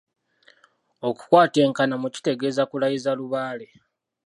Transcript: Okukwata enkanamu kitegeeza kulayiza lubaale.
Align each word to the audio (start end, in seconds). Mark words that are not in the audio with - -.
Okukwata 1.07 1.57
enkanamu 1.65 2.07
kitegeeza 2.15 2.63
kulayiza 2.69 3.11
lubaale. 3.19 3.67